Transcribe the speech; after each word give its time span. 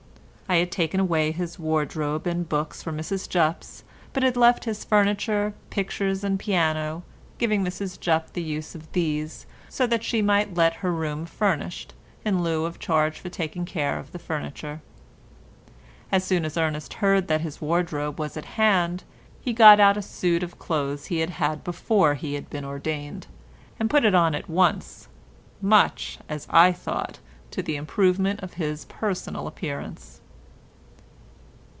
I 0.51 0.57
had 0.57 0.69
taken 0.69 0.99
away 0.99 1.31
his 1.31 1.57
wardrobe 1.57 2.27
and 2.27 2.43
books 2.49 2.83
from 2.83 2.97
Mrs 2.97 3.29
Jupp's, 3.29 3.85
but 4.11 4.21
had 4.21 4.35
left 4.35 4.65
his 4.65 4.83
furniture, 4.83 5.53
pictures 5.69 6.25
and 6.25 6.37
piano, 6.37 7.03
giving 7.37 7.63
Mrs 7.63 7.97
Jupp 7.97 8.33
the 8.33 8.43
use 8.43 8.75
of 8.75 8.91
these, 8.91 9.45
so 9.69 9.87
that 9.87 10.03
she 10.03 10.21
might 10.21 10.53
let 10.55 10.73
her 10.83 10.91
room 10.91 11.25
furnished, 11.25 11.93
in 12.25 12.43
lieu 12.43 12.65
of 12.65 12.79
charge 12.79 13.17
for 13.17 13.29
taking 13.29 13.63
care 13.63 13.97
of 13.97 14.11
the 14.11 14.19
furniture. 14.19 14.81
As 16.11 16.25
soon 16.25 16.43
as 16.43 16.57
Ernest 16.57 16.95
heard 16.95 17.29
that 17.29 17.39
his 17.39 17.61
wardrobe 17.61 18.19
was 18.19 18.35
at 18.35 18.43
hand, 18.59 19.05
he 19.39 19.53
got 19.53 19.79
out 19.79 19.95
a 19.95 20.01
suit 20.01 20.43
of 20.43 20.59
clothes 20.59 21.05
he 21.05 21.19
had 21.19 21.29
had 21.29 21.63
before 21.63 22.15
he 22.15 22.33
had 22.33 22.49
been 22.49 22.65
ordained, 22.65 23.25
and 23.79 23.89
put 23.89 24.03
it 24.03 24.13
on 24.13 24.35
at 24.35 24.49
once, 24.49 25.07
much, 25.61 26.19
as 26.27 26.45
I 26.49 26.73
thought, 26.73 27.19
to 27.51 27.63
the 27.63 27.77
improvement 27.77 28.41
of 28.43 28.55
his 28.55 28.83
personal 28.89 29.47
appearance. 29.47 30.17